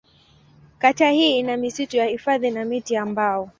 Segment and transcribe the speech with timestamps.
[0.79, 3.49] Kata hii ina misitu ya hifadhi na miti ya mbao.